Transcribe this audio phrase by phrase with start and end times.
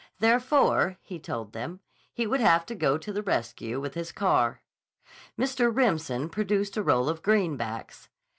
[0.17, 1.79] Therefore, he told them,
[2.11, 4.63] he would have to go to the rescue with his car.
[5.37, 5.69] Mr.
[5.71, 8.09] Remsen produced a roll of greenbacks.